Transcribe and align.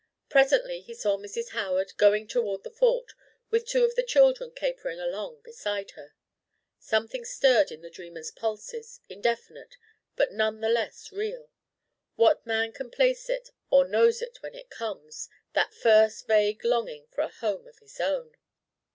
Presently 0.29 0.81
he 0.81 0.95
saw 0.95 1.15
Mrs. 1.15 1.49
Howard 1.49 1.93
going 1.95 2.25
toward 2.25 2.63
the 2.63 2.71
Fort, 2.71 3.11
with 3.51 3.67
two 3.67 3.83
of 3.85 3.93
the 3.93 4.01
children 4.01 4.49
capering 4.49 4.99
along 4.99 5.41
beside 5.41 5.91
her. 5.91 6.15
Something 6.79 7.23
stirred 7.23 7.69
in 7.71 7.83
the 7.83 7.89
dreamer's 7.91 8.31
pulses, 8.31 8.99
indefinite, 9.09 9.77
but 10.15 10.31
none 10.33 10.59
the 10.59 10.69
less 10.69 11.11
real. 11.11 11.51
What 12.15 12.47
man 12.47 12.71
can 12.71 12.89
place 12.89 13.29
it, 13.29 13.51
or 13.69 13.87
knows 13.87 14.23
it 14.23 14.41
when 14.41 14.55
it 14.55 14.71
comes 14.71 15.29
that 15.53 15.71
first 15.75 16.25
vague 16.25 16.65
longing 16.65 17.05
for 17.11 17.21
a 17.21 17.27
home 17.31 17.67
of 17.67 17.77
his 17.77 17.99
own? 17.99 18.35